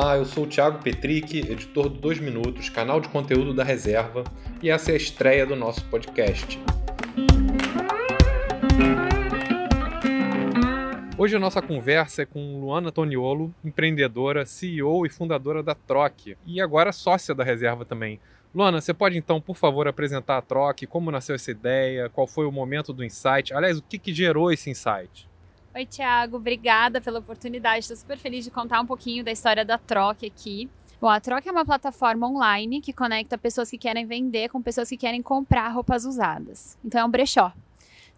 [0.00, 4.22] Olá, eu sou o Thiago Petric, editor do 2 Minutos, canal de conteúdo da Reserva,
[4.62, 6.56] e essa é a estreia do nosso podcast.
[11.18, 16.60] Hoje a nossa conversa é com Luana Toniolo, empreendedora, CEO e fundadora da Troque, e
[16.60, 18.20] agora sócia da Reserva também.
[18.54, 22.46] Luana, você pode então, por favor, apresentar a Troque, como nasceu essa ideia, qual foi
[22.46, 25.27] o momento do insight, aliás, o que, que gerou esse insight?
[25.78, 27.78] Oi, Thiago, obrigada pela oportunidade.
[27.78, 30.68] Estou super feliz de contar um pouquinho da história da Troque aqui.
[31.00, 34.88] Bom, a Troca é uma plataforma online que conecta pessoas que querem vender com pessoas
[34.88, 36.76] que querem comprar roupas usadas.
[36.84, 37.52] Então é um brechó.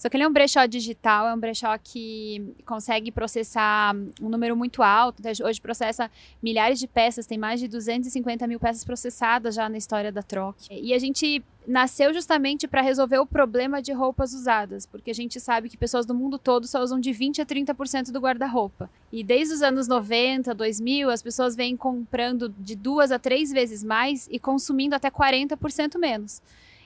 [0.00, 4.56] Só que ele é um brechó digital, é um brechó que consegue processar um número
[4.56, 5.20] muito alto.
[5.20, 6.10] Então, hoje processa
[6.42, 10.56] milhares de peças, tem mais de 250 mil peças processadas já na história da Troc.
[10.70, 15.38] E a gente nasceu justamente para resolver o problema de roupas usadas, porque a gente
[15.38, 18.88] sabe que pessoas do mundo todo só usam de 20 a 30% do guarda-roupa.
[19.12, 23.84] E desde os anos 90, 2000, as pessoas vêm comprando de duas a três vezes
[23.84, 26.40] mais e consumindo até 40% menos.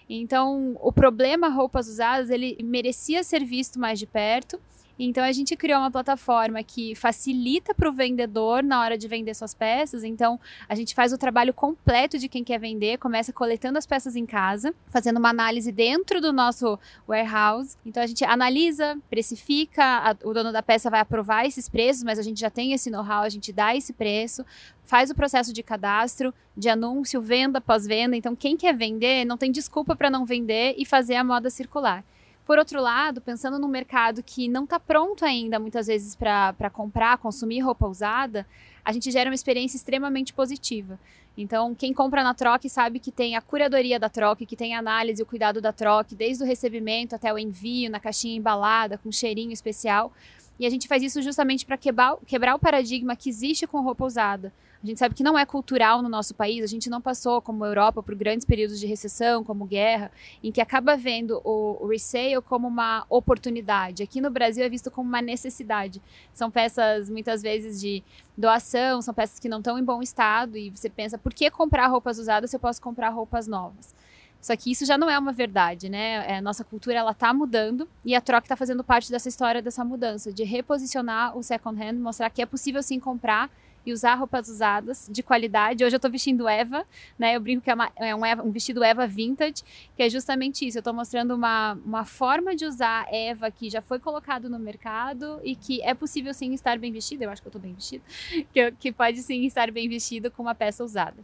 [0.08, 4.60] Então, o problema roupas usadas, ele merecia ser visto mais de perto.
[4.98, 9.34] Então a gente criou uma plataforma que facilita para o vendedor na hora de vender
[9.34, 10.04] suas peças.
[10.04, 14.16] Então a gente faz o trabalho completo de quem quer vender, começa coletando as peças
[14.16, 16.78] em casa, fazendo uma análise dentro do nosso
[17.08, 17.76] warehouse.
[17.84, 22.18] Então a gente analisa, precifica, a, o dono da peça vai aprovar esses preços, mas
[22.18, 24.44] a gente já tem esse know-how, a gente dá esse preço,
[24.84, 28.16] faz o processo de cadastro, de anúncio, venda, pós-venda.
[28.16, 32.04] Então, quem quer vender não tem desculpa para não vender e fazer a moda circular.
[32.46, 37.16] Por outro lado, pensando num mercado que não está pronto ainda, muitas vezes, para comprar,
[37.16, 38.46] consumir roupa usada,
[38.84, 40.98] a gente gera uma experiência extremamente positiva.
[41.36, 44.78] Então, quem compra na troca sabe que tem a curadoria da troca, que tem a
[44.78, 48.98] análise e o cuidado da troca, desde o recebimento até o envio, na caixinha embalada,
[48.98, 50.12] com cheirinho especial.
[50.60, 54.04] E a gente faz isso justamente para quebrar, quebrar o paradigma que existe com roupa
[54.04, 54.52] usada.
[54.84, 57.64] A gente sabe que não é cultural no nosso país, a gente não passou, como
[57.64, 60.12] a Europa, por grandes períodos de recessão, como guerra,
[60.42, 64.02] em que acaba vendo o, resale como uma oportunidade.
[64.02, 66.02] Aqui no Brasil é visto como uma necessidade.
[66.34, 68.04] São peças, muitas vezes, de
[68.36, 71.86] doação, são peças que não estão em bom estado, e você pensa, por que comprar
[71.86, 73.94] roupas usadas se eu posso comprar roupas novas?
[74.38, 76.30] Só que isso já não é uma verdade, né?
[76.30, 79.82] É, nossa cultura ela tá mudando e a troca está fazendo parte dessa história dessa
[79.82, 83.48] mudança, de reposicionar o second hand, mostrar que é possível sim comprar
[83.84, 85.84] e usar roupas usadas de qualidade.
[85.84, 86.84] Hoje eu estou vestindo Eva,
[87.18, 87.36] né?
[87.36, 89.62] Eu brinco que é, uma, é um, Eva, um, vestido Eva vintage,
[89.96, 90.78] que é justamente isso.
[90.78, 95.40] Eu estou mostrando uma, uma forma de usar Eva que já foi colocado no mercado
[95.42, 97.22] e que é possível sim estar bem vestido.
[97.22, 98.04] Eu acho que eu estou bem vestido,
[98.52, 101.16] que, que pode sim estar bem vestido com uma peça usada.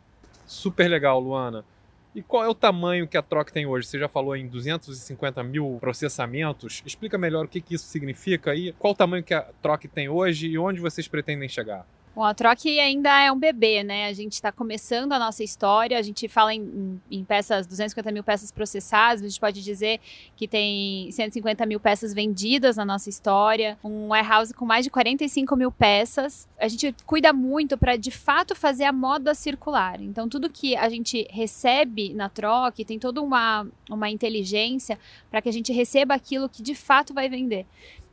[0.47, 1.65] Super legal, Luana.
[2.13, 3.87] E qual é o tamanho que a troca tem hoje?
[3.87, 6.83] Você já falou em 250 mil processamentos.
[6.85, 10.09] Explica melhor o que, que isso significa e qual o tamanho que a troca tem
[10.09, 11.87] hoje e onde vocês pretendem chegar.
[12.21, 14.07] Bom, a Troque ainda é um bebê, né?
[14.07, 15.99] A gente está começando a nossa história.
[15.99, 19.23] A gente fala em, em, peças, 250 mil peças processadas.
[19.23, 19.99] A gente pode dizer
[20.37, 23.79] que tem 150 mil peças vendidas na nossa história.
[23.83, 26.47] Um warehouse com mais de 45 mil peças.
[26.59, 29.99] A gente cuida muito para, de fato, fazer a moda circular.
[30.03, 34.99] Então, tudo que a gente recebe na Troque tem toda uma, uma inteligência
[35.31, 37.65] para que a gente receba aquilo que de fato vai vender.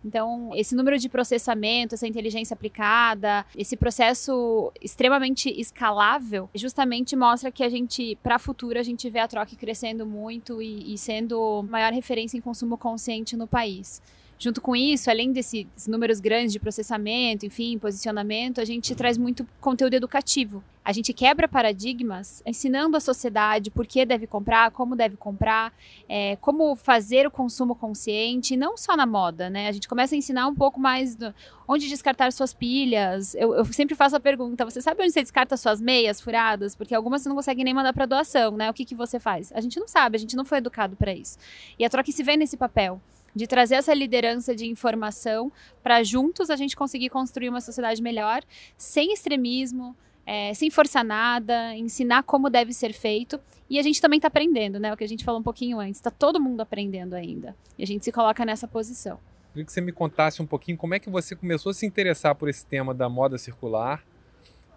[0.03, 7.63] Então, esse número de processamento, essa inteligência aplicada, esse processo extremamente escalável, justamente mostra que
[7.63, 11.63] a gente, para o futuro, a gente vê a troca crescendo muito e, e sendo
[11.69, 14.01] maior referência em consumo consciente no país.
[14.39, 19.47] Junto com isso, além desses números grandes de processamento, enfim, posicionamento, a gente traz muito
[19.59, 20.63] conteúdo educativo.
[20.87, 25.73] A gente quebra paradigmas, ensinando a sociedade por que deve comprar, como deve comprar,
[26.07, 29.67] é, como fazer o consumo consciente, não só na moda, né?
[29.67, 31.35] A gente começa a ensinar um pouco mais do,
[31.67, 33.35] onde descartar suas pilhas.
[33.35, 36.73] Eu, eu, sempre faço a pergunta: você sabe onde você descarta suas meias furadas?
[36.73, 38.69] Porque algumas você não consegue nem mandar para doação, né?
[38.69, 39.51] O que, que você faz?
[39.51, 41.37] A gente não sabe, a gente não foi educado para isso.
[41.77, 43.01] E a troca se vê nesse papel
[43.35, 45.51] de trazer essa liderança de informação
[45.83, 48.41] para juntos a gente conseguir construir uma sociedade melhor,
[48.77, 49.93] sem extremismo,
[50.27, 53.39] é, sem forçar nada, ensinar como deve ser feito.
[53.69, 54.93] E a gente também está aprendendo, né?
[54.93, 55.95] O que a gente falou um pouquinho antes.
[55.95, 57.55] Está todo mundo aprendendo ainda.
[57.77, 59.17] E a gente se coloca nessa posição.
[59.53, 62.35] Queria que você me contasse um pouquinho como é que você começou a se interessar
[62.35, 64.03] por esse tema da moda circular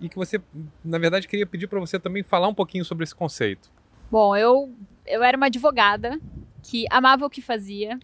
[0.01, 0.41] e que você,
[0.85, 3.71] na verdade, queria pedir para você também falar um pouquinho sobre esse conceito.
[4.09, 4.73] Bom, eu,
[5.05, 6.19] eu era uma advogada
[6.63, 7.99] que amava o que fazia,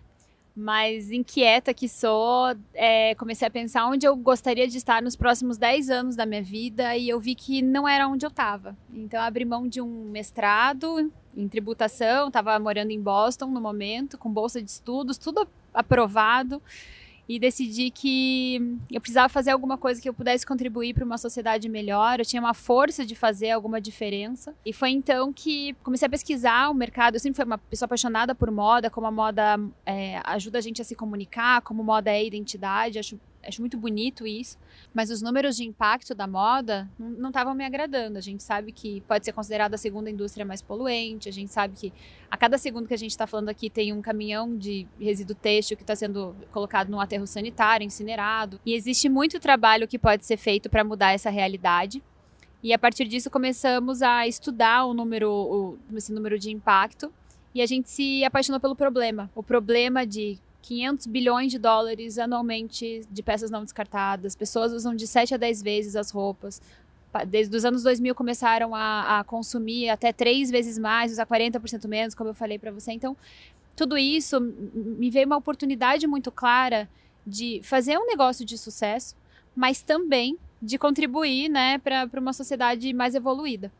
[0.56, 5.58] mas inquieta que sou, é, comecei a pensar onde eu gostaria de estar nos próximos
[5.58, 8.74] 10 anos da minha vida e eu vi que não era onde eu estava.
[8.90, 14.32] Então, abri mão de um mestrado em tributação, estava morando em Boston no momento, com
[14.32, 16.62] bolsa de estudos, tudo aprovado.
[17.28, 21.68] E decidi que eu precisava fazer alguma coisa que eu pudesse contribuir para uma sociedade
[21.68, 22.20] melhor.
[22.20, 24.54] Eu tinha uma força de fazer alguma diferença.
[24.64, 27.14] E foi então que comecei a pesquisar o mercado.
[27.14, 30.80] Eu sempre fui uma pessoa apaixonada por moda, como a moda é, ajuda a gente
[30.80, 32.98] a se comunicar, como moda é identidade.
[32.98, 34.58] Acho acho muito bonito isso,
[34.92, 38.18] mas os números de impacto da moda não estavam me agradando.
[38.18, 41.74] A gente sabe que pode ser considerada a segunda indústria mais poluente, a gente sabe
[41.76, 41.92] que
[42.30, 45.76] a cada segundo que a gente está falando aqui tem um caminhão de resíduo têxtil
[45.76, 50.36] que está sendo colocado num aterro sanitário, incinerado, e existe muito trabalho que pode ser
[50.36, 52.02] feito para mudar essa realidade.
[52.62, 57.12] E a partir disso começamos a estudar o número, o, esse número de impacto
[57.54, 59.30] e a gente se apaixonou pelo problema.
[59.34, 64.34] O problema de 500 bilhões de dólares anualmente de peças não descartadas.
[64.34, 66.60] Pessoas usam de 7 a 10 vezes as roupas.
[67.28, 72.14] Desde os anos 2000 começaram a, a consumir até três vezes mais, usar 40% menos,
[72.14, 72.92] como eu falei para você.
[72.92, 73.16] Então,
[73.74, 76.88] tudo isso me veio uma oportunidade muito clara
[77.26, 79.14] de fazer um negócio de sucesso,
[79.54, 83.70] mas também de contribuir né, para uma sociedade mais evoluída.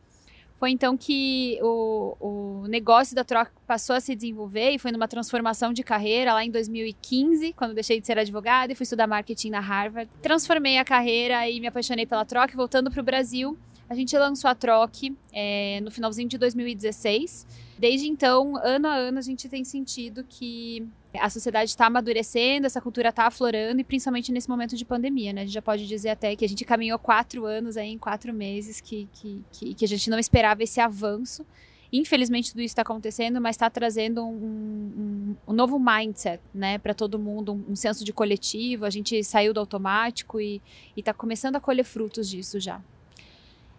[0.59, 5.07] Foi então que o, o negócio da troca passou a se desenvolver e foi numa
[5.07, 9.51] transformação de carreira lá em 2015, quando deixei de ser advogada e fui estudar marketing
[9.51, 10.09] na Harvard.
[10.21, 12.57] Transformei a carreira e me apaixonei pela troca.
[12.57, 13.55] Voltando para o Brasil,
[13.89, 17.45] a gente lançou a Troque é, no finalzinho de 2016.
[17.77, 22.81] Desde então, ano a ano, a gente tem sentido que a sociedade está amadurecendo, essa
[22.81, 25.41] cultura está aflorando, e principalmente nesse momento de pandemia, né?
[25.41, 28.33] A gente já pode dizer até que a gente caminhou quatro anos aí, em quatro
[28.33, 31.45] meses, que, que, que, que a gente não esperava esse avanço.
[31.91, 36.93] Infelizmente tudo isso está acontecendo, mas está trazendo um, um, um, novo mindset, né, para
[36.93, 38.85] todo mundo, um, um, senso de coletivo.
[38.85, 40.61] A gente saiu do automático e
[40.95, 42.81] está começando a colher frutos disso já.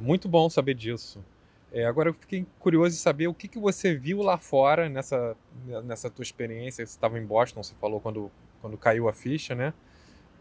[0.01, 1.23] Muito bom saber disso.
[1.73, 5.37] É, agora eu fiquei curioso de saber o que, que você viu lá fora nessa,
[5.85, 6.85] nessa tua experiência.
[6.85, 8.31] Você estava em Boston, você falou quando,
[8.61, 9.75] quando caiu a ficha, né?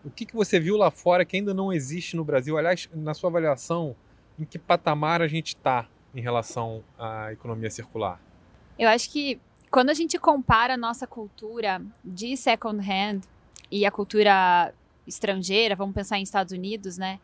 [0.06, 2.58] O que, que você viu lá fora que ainda não existe no Brasil?
[2.58, 3.96] Aliás, na sua avaliação,
[4.40, 8.22] em que patamar a gente está em relação à economia circular?
[8.80, 9.40] Eu acho que
[9.70, 13.22] quando a gente compara a nossa cultura de second hand
[13.70, 14.74] e a cultura
[15.06, 17.20] estrangeira, vamos pensar em Estados Unidos, né?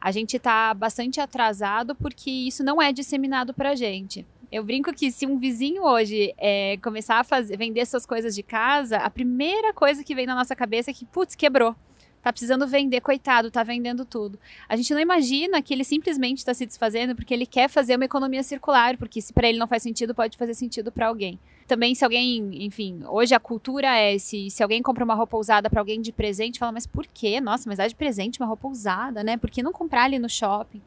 [0.00, 4.24] A gente está bastante atrasado porque isso não é disseminado para a gente.
[4.50, 8.42] Eu brinco que se um vizinho hoje é, começar a fazer, vender suas coisas de
[8.42, 11.76] casa, a primeira coisa que vem na nossa cabeça é que, putz, quebrou.
[12.22, 14.38] Tá precisando vender, coitado, tá vendendo tudo.
[14.68, 18.04] A gente não imagina que ele simplesmente está se desfazendo porque ele quer fazer uma
[18.04, 21.38] economia circular, porque se para ele não faz sentido, pode fazer sentido para alguém.
[21.66, 25.68] Também se alguém, enfim, hoje a cultura é se, se alguém compra uma roupa usada
[25.68, 27.40] para alguém de presente, fala, mas por quê?
[27.40, 29.36] Nossa, mas dá de presente uma roupa usada, né?
[29.36, 30.80] Por que não comprar ali no shopping?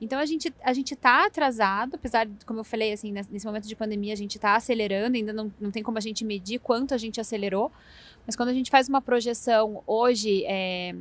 [0.00, 3.66] Então a gente a gente está atrasado, apesar de, como eu falei, assim, nesse momento
[3.66, 6.94] de pandemia a gente está acelerando, ainda não, não tem como a gente medir quanto
[6.94, 7.72] a gente acelerou,
[8.26, 10.94] mas quando a gente faz uma projeção hoje, é,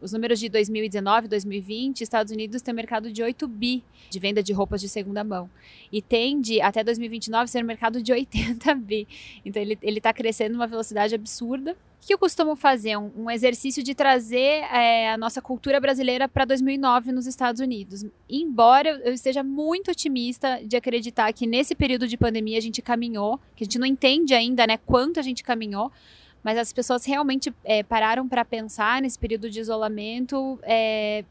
[0.00, 4.42] os números de 2019, 2020, Estados Unidos tem um mercado de 8 bi de venda
[4.42, 5.48] de roupas de segunda mão.
[5.92, 9.06] E tende, até 2029, ser um mercado de 80 bi.
[9.44, 11.76] Então, ele está crescendo numa velocidade absurda.
[12.02, 12.96] O que eu costumo fazer?
[12.96, 18.04] Um, um exercício de trazer é, a nossa cultura brasileira para 2009 nos Estados Unidos.
[18.28, 23.38] Embora eu esteja muito otimista de acreditar que nesse período de pandemia a gente caminhou,
[23.54, 25.92] que a gente não entende ainda né, quanto a gente caminhou,
[26.42, 31.24] mas as pessoas realmente é, pararam para pensar nesse período de isolamento é,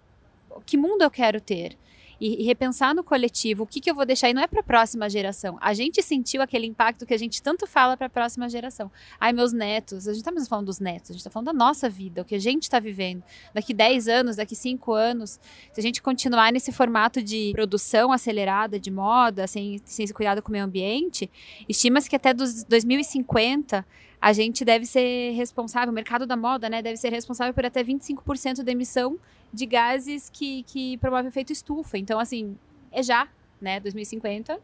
[0.66, 1.78] que mundo eu quero ter
[2.20, 4.60] e, e, repensar no coletivo o que, que eu vou deixar e não é para
[4.60, 5.58] a próxima geração.
[5.62, 8.92] A gente sentiu aquele impacto que a gente tanto fala para a próxima geração.
[9.20, 11.54] Ai, meus netos, a gente está mesmo falando dos netos, a gente está falando da
[11.54, 13.24] nossa vida, o que a gente está vivendo.
[13.54, 15.40] Daqui 10 anos, daqui 5 anos,
[15.72, 20.50] se a gente continuar nesse formato de produção acelerada de moda, sem, sem cuidado com
[20.50, 21.30] o meio ambiente,
[21.68, 23.86] estima-se que até dos 2050
[24.22, 27.84] a gente deve ser responsável, o mercado da moda, né, deve ser responsável por até
[27.84, 29.18] 25% da emissão
[29.54, 31.98] de gases que, que promovem efeito estufa.
[31.98, 32.58] Então, assim,
[32.92, 33.30] é já,
[33.62, 34.60] né, 2050,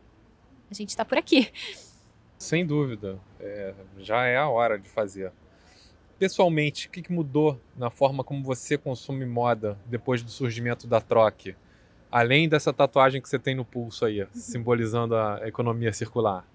[0.69, 1.51] a gente está por aqui.
[2.37, 5.31] Sem dúvida, é, já é a hora de fazer.
[6.19, 11.55] Pessoalmente, o que, mudou na forma como você consome moda depois do surgimento da troque?
[12.11, 16.45] Além dessa tatuagem que você tem no pulso aí, simbolizando a economia circular.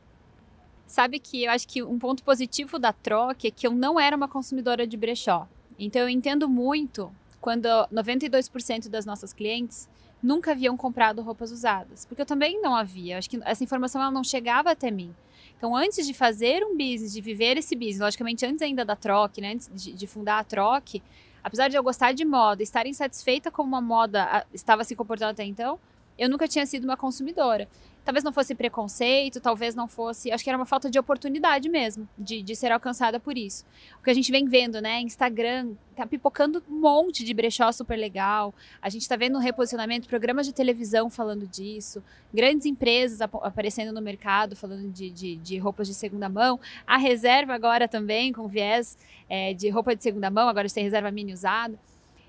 [0.91, 4.17] Sabe que eu acho que um ponto positivo da troca é que eu não era
[4.17, 5.47] uma consumidora de brechó.
[5.79, 9.89] Então eu entendo muito quando 92% das nossas clientes
[10.21, 13.19] nunca haviam comprado roupas usadas, porque eu também não havia.
[13.19, 15.15] Acho que essa informação ela não chegava até mim.
[15.57, 19.41] Então, antes de fazer um business, de viver esse business, logicamente antes ainda da troque,
[19.41, 21.01] né, antes de, de fundar a troque,
[21.45, 25.45] apesar de eu gostar de moda, estar insatisfeita como a moda estava se comportando até
[25.45, 25.79] então,
[26.21, 27.67] eu nunca tinha sido uma consumidora.
[28.05, 30.31] Talvez não fosse preconceito, talvez não fosse.
[30.31, 33.65] Acho que era uma falta de oportunidade mesmo, de, de ser alcançada por isso.
[33.99, 35.01] O que a gente vem vendo, né?
[35.01, 38.55] Instagram tá pipocando um monte de brechó super legal.
[38.83, 43.93] A gente tá vendo um reposicionamento, programas de televisão falando disso, grandes empresas ap aparecendo
[43.93, 46.61] no mercado falando de, de, de, roupas de segunda mão.
[46.87, 48.99] A reserva agora também, com viés
[49.29, 51.79] é, de roupa de segunda mão, agora tem reserva mini usada.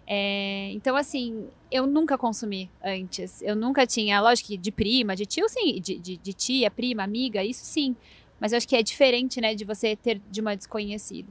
[0.08, 3.42] É, então, assim, eu nunca consumi antes.
[3.42, 7.04] Eu nunca tinha, lógico que de prima, de tio, sim, de, de, de tia, prima,
[7.04, 7.96] amiga, isso sim.
[8.40, 11.30] Mas eu acho que é diferente, né, de você ter de uma desconhecida.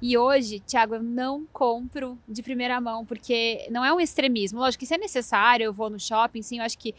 [0.00, 4.58] E hoje, Thiago, eu não compro de primeira mão, porque não é um extremismo.
[4.58, 6.92] Lógico que se é necessário, eu vou no shopping, sim, eu acho que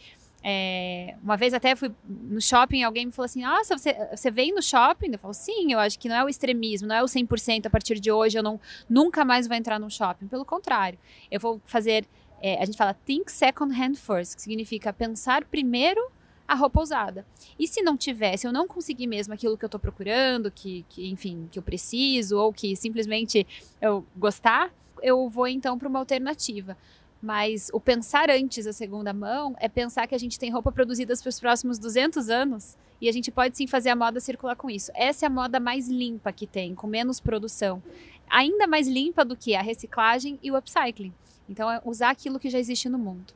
[0.46, 4.52] é, uma vez até fui no shopping alguém me falou assim: Nossa, você, você vem
[4.52, 5.10] no shopping?
[5.12, 7.70] Eu falo: Sim, eu acho que não é o extremismo, não é o 100% a
[7.70, 10.28] partir de hoje, eu não, nunca mais vou entrar num shopping.
[10.28, 10.98] Pelo contrário,
[11.30, 12.06] eu vou fazer.
[12.42, 16.12] É, a gente fala think second hand first, que significa pensar primeiro
[16.46, 17.26] a roupa usada.
[17.58, 20.84] E se não tiver, se eu não conseguir mesmo aquilo que eu estou procurando, que,
[20.90, 23.46] que, enfim, que eu preciso, ou que simplesmente
[23.80, 24.70] eu gostar,
[25.02, 26.76] eu vou então para uma alternativa.
[27.24, 31.14] Mas o pensar antes a segunda mão é pensar que a gente tem roupa produzida
[31.16, 34.68] para os próximos 200 anos e a gente pode sim fazer a moda circular com
[34.68, 34.92] isso.
[34.94, 37.82] Essa é a moda mais limpa que tem, com menos produção.
[38.28, 41.14] Ainda mais limpa do que a reciclagem e o upcycling.
[41.48, 43.32] Então, é usar aquilo que já existe no mundo.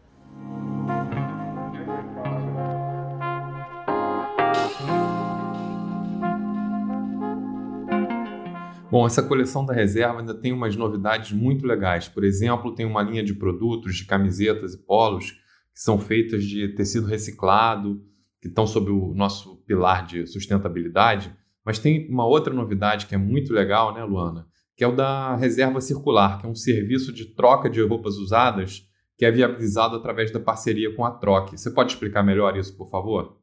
[8.90, 12.08] Bom, essa coleção da reserva ainda tem umas novidades muito legais.
[12.08, 16.68] Por exemplo, tem uma linha de produtos, de camisetas e polos, que são feitas de
[16.68, 18.02] tecido reciclado,
[18.40, 21.30] que estão sob o nosso pilar de sustentabilidade.
[21.62, 24.46] Mas tem uma outra novidade que é muito legal, né, Luana?
[24.74, 28.88] Que é o da reserva circular, que é um serviço de troca de roupas usadas
[29.18, 31.58] que é viabilizado através da parceria com a Troque.
[31.58, 33.37] Você pode explicar melhor isso, por favor?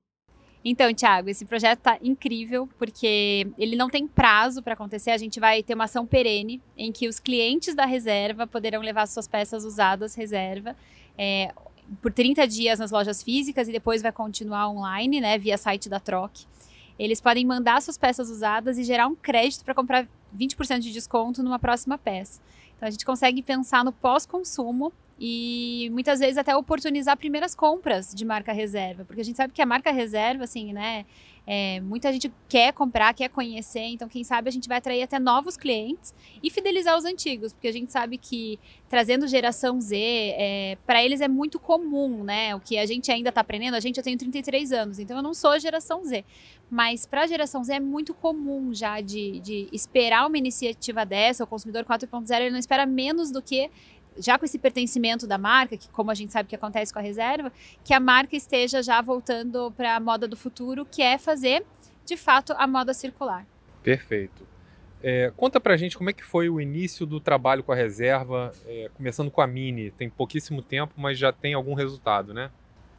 [0.68, 5.12] Então, Thiago, esse projeto está incrível porque ele não tem prazo para acontecer.
[5.12, 9.06] A gente vai ter uma ação perene em que os clientes da reserva poderão levar
[9.06, 10.76] suas peças usadas reserva
[11.16, 11.54] é,
[12.02, 16.00] por 30 dias nas lojas físicas e depois vai continuar online, né, via site da
[16.00, 16.32] Troc.
[16.98, 21.44] Eles podem mandar suas peças usadas e gerar um crédito para comprar 20% de desconto
[21.44, 22.42] numa próxima peça.
[22.76, 28.26] Então a gente consegue pensar no pós-consumo e muitas vezes até oportunizar primeiras compras de
[28.26, 31.06] marca reserva, porque a gente sabe que a marca reserva, assim, né,
[31.48, 35.20] é, muita gente quer comprar, quer conhecer, então quem sabe a gente vai atrair até
[35.20, 40.78] novos clientes e fidelizar os antigos, porque a gente sabe que trazendo geração Z, é,
[40.88, 42.56] para eles é muito comum, né?
[42.56, 45.24] O que a gente ainda está aprendendo, a gente eu tenho 33 anos, então eu
[45.24, 46.26] não sou geração Z,
[46.70, 51.44] mas para a geração Z é muito comum já de, de esperar uma iniciativa dessa,
[51.44, 53.70] o consumidor 4.0 ele não espera menos do que
[54.18, 57.02] já com esse pertencimento da marca, que como a gente sabe que acontece com a
[57.02, 57.52] reserva,
[57.84, 61.66] que a marca esteja já voltando para a moda do futuro, que é fazer,
[62.06, 63.46] de fato, a moda circular.
[63.84, 64.46] Perfeito.
[65.04, 68.52] É, conta pra gente como é que foi o início do trabalho com a reserva,
[68.66, 69.92] é, começando com a Mini.
[69.92, 72.50] Tem pouquíssimo tempo, mas já tem algum resultado, né?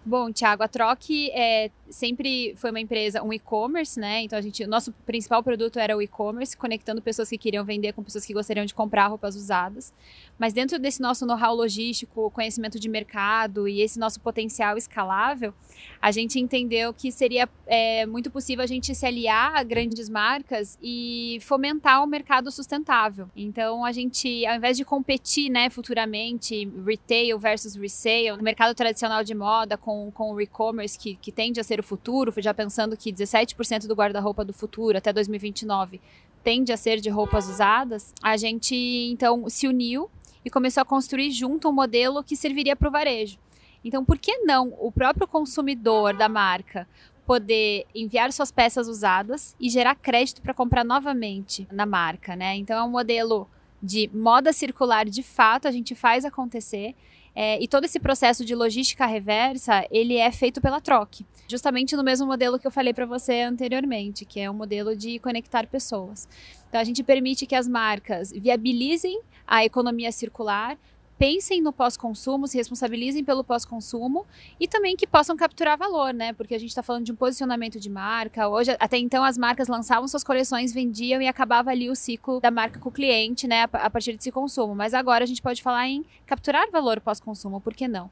[0.09, 4.23] Bom, Thiago, a Troque é, sempre foi uma empresa, um e-commerce, né?
[4.23, 7.93] Então a gente, o nosso principal produto era o e-commerce, conectando pessoas que queriam vender
[7.93, 9.93] com pessoas que gostariam de comprar roupas usadas.
[10.39, 15.53] Mas dentro desse nosso know-how logístico, conhecimento de mercado e esse nosso potencial escalável,
[16.01, 20.79] a gente entendeu que seria é, muito possível a gente se aliar a grandes marcas
[20.81, 23.29] e fomentar o mercado sustentável.
[23.35, 29.25] Então a gente, ao invés de competir, né, futuramente, retail versus resale, no mercado tradicional
[29.25, 32.53] de moda com com, com o e-commerce, que, que tende a ser o futuro, já
[32.53, 36.01] pensando que 17% do guarda-roupa do futuro até 2029
[36.43, 40.11] tende a ser de roupas usadas, a gente então se uniu
[40.45, 43.39] e começou a construir junto um modelo que serviria para o varejo.
[43.85, 46.87] Então, por que não o próprio consumidor da marca
[47.25, 52.55] poder enviar suas peças usadas e gerar crédito para comprar novamente na marca, né?
[52.57, 53.49] Então, é um modelo
[53.83, 56.95] de moda circular de fato, a gente faz acontecer.
[57.39, 62.03] É, e todo esse processo de logística reversa, ele é feito pela Troc, justamente no
[62.03, 66.27] mesmo modelo que eu falei para você anteriormente, que é um modelo de conectar pessoas.
[66.67, 70.79] Então a gente permite que as marcas viabilizem a economia circular,
[71.19, 74.27] pensem no pós-consumo, se responsabilizem pelo pós-consumo
[74.61, 76.33] e também que possam capturar valor, né?
[76.33, 78.49] Porque a gente está falando de um posicionamento de marca.
[78.49, 82.51] Hoje, até então, as marcas lançavam suas coleções, vendiam e acabava ali o ciclo da
[82.51, 83.65] marca com o cliente, né?
[83.73, 84.75] A partir desse consumo.
[84.75, 88.11] Mas agora a gente pode falar em capturar valor pós-consumo, por que não?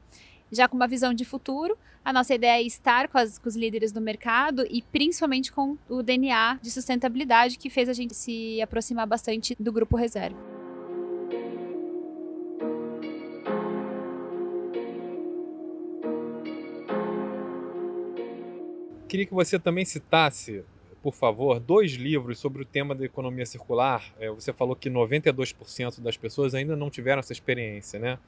[0.51, 3.55] Já com uma visão de futuro, a nossa ideia é estar com, as, com os
[3.55, 8.61] líderes do mercado e principalmente com o DNA de sustentabilidade que fez a gente se
[8.61, 10.54] aproximar bastante do grupo reserva.
[19.15, 20.61] Queria que você também citasse,
[21.01, 24.13] por favor, dois livros sobre o tema da economia circular.
[24.19, 28.19] É, você falou que 92% das pessoas ainda não tiveram essa experiência, né?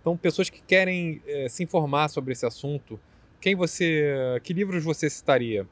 [0.00, 3.00] Então, pessoas que querem é, se informar sobre esse assunto,
[3.40, 5.66] quem você, que livros você citaria?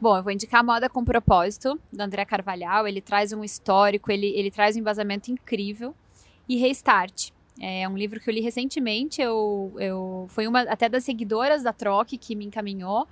[0.00, 2.88] Bom, eu vou indicar Moda com Propósito, do André Carvalhal.
[2.88, 5.94] Ele traz um histórico, ele, ele traz um embasamento incrível.
[6.48, 7.30] E Restart.
[7.60, 9.20] É um livro que eu li recentemente.
[9.20, 13.06] Eu, eu foi uma até das seguidoras da Troque que me encaminhou.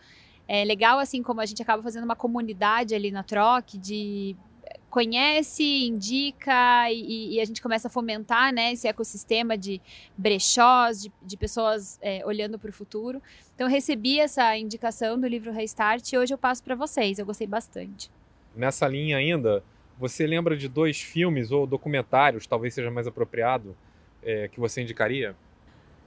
[0.52, 4.36] É legal, assim, como a gente acaba fazendo uma comunidade ali na Troque de
[4.90, 9.80] conhece, indica e, e, a gente começa a fomentar né, esse ecossistema de
[10.18, 13.22] brechós, de, de pessoas é, olhando para o futuro.
[13.54, 17.20] Então, recebi essa indicação do livro Restart e hoje eu passo para vocês.
[17.20, 18.10] Eu gostei bastante.
[18.56, 19.62] Nessa linha ainda,
[19.96, 23.76] você lembra de dois filmes ou documentários, talvez seja mais apropriado,
[24.20, 25.36] é, que você indicaria?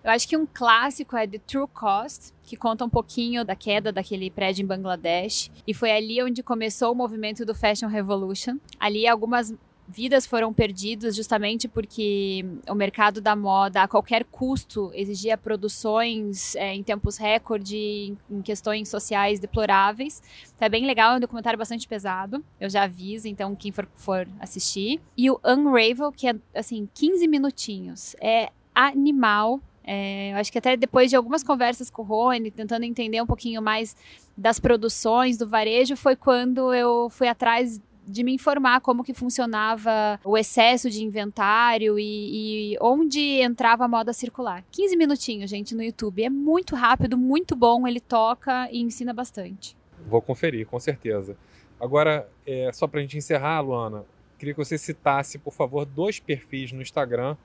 [0.04, 3.90] Eu acho que um clássico é The True Cost, que conta um pouquinho da queda
[3.90, 5.50] daquele prédio em Bangladesh.
[5.66, 8.58] E foi ali onde começou o movimento do Fashion Revolution.
[8.78, 9.54] Ali algumas
[9.88, 16.74] vidas foram perdidas justamente porque o mercado da moda a qualquer custo exigia produções é,
[16.74, 20.22] em tempos recorde em questões sociais deploráveis
[20.56, 23.86] então é bem legal é um documentário bastante pesado eu já aviso então quem for,
[23.96, 30.52] for assistir e o Unravel que é assim 15 minutinhos é animal é, eu acho
[30.52, 33.96] que até depois de algumas conversas com o Rony, tentando entender um pouquinho mais
[34.38, 40.20] das produções, do varejo, foi quando eu fui atrás de me informar como que funcionava
[40.24, 44.64] o excesso de inventário e, e, onde entrava a moda circular.
[44.72, 46.24] 15 minutinhos, gente, no YouTube.
[46.24, 49.76] É muito rápido, muito bom, ele toca e ensina bastante.
[50.06, 51.38] Vou conferir, com certeza.
[51.80, 54.04] Agora, é, só para a gente encerrar, Luana,
[54.38, 57.38] queria que você citasse, por favor, dois perfis no Instagram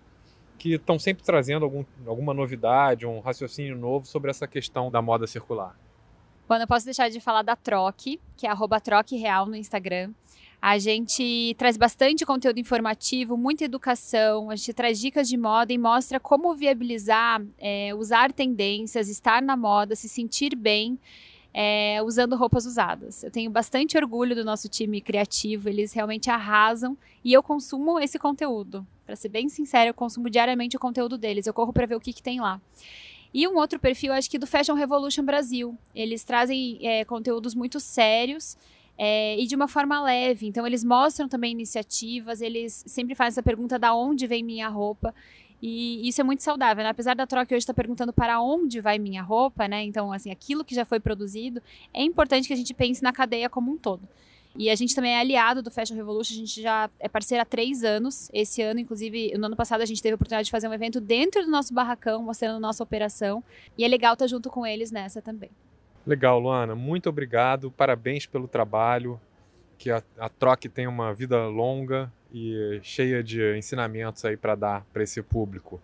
[0.59, 5.27] que estão sempre trazendo algum, alguma novidade, um raciocínio novo sobre essa questão da moda
[5.27, 5.75] circular.
[6.49, 10.11] Bom, não posso deixar de falar da Troque, que é arroba Troque Real no Instagram.
[10.61, 15.79] A gente traz bastante conteúdo informativo, muita educação, a gente traz dicas de moda e
[15.79, 20.99] mostra como viabilizar, é, usar tendências, estar na moda, se sentir bem
[21.61, 23.25] é, usando roupas usadas.
[23.25, 28.17] Eu tenho bastante orgulho do nosso time criativo, eles realmente arrasam e eu consumo esse
[28.17, 28.87] conteúdo.
[29.05, 32.01] Para ser bem sincero, eu consumo diariamente o conteúdo deles, eu corro para ver o
[32.01, 32.61] que, que tem lá.
[33.35, 35.77] E um outro perfil, acho que do Fashion Revolution Brasil.
[35.93, 38.57] Eles trazem é, conteúdos muito sérios
[38.97, 40.47] é, e de uma forma leve.
[40.47, 45.13] Então, eles mostram também iniciativas, eles sempre fazem essa pergunta: da onde vem minha roupa?
[45.61, 46.91] E isso é muito saudável, né?
[46.91, 49.83] Apesar da troca hoje estar perguntando para onde vai minha roupa, né?
[49.83, 51.61] Então, assim, aquilo que já foi produzido,
[51.93, 54.03] é importante que a gente pense na cadeia como um todo.
[54.57, 57.45] E a gente também é aliado do Fashion Revolution, a gente já é parceiro há
[57.45, 58.29] três anos.
[58.33, 61.01] Esse ano, inclusive, no ano passado, a gente teve a oportunidade de fazer um evento
[61.01, 63.43] dentro do nosso barracão, mostrando nossa operação.
[63.77, 65.51] E é legal estar junto com eles nessa também.
[66.07, 66.75] Legal, Luana.
[66.75, 67.71] Muito obrigado.
[67.71, 69.21] Parabéns pelo trabalho.
[69.77, 74.85] Que a, a Troque tenha uma vida longa e cheia de ensinamentos aí para dar
[74.93, 75.81] para esse público.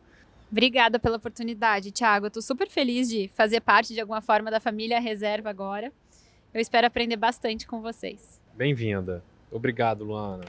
[0.51, 2.27] Obrigada pela oportunidade, Thiago.
[2.27, 5.93] Estou super feliz de fazer parte de alguma forma da família Reserva agora.
[6.53, 8.41] Eu espero aprender bastante com vocês.
[8.55, 9.25] Bem-vinda.
[9.51, 10.45] Obrigado, Luana.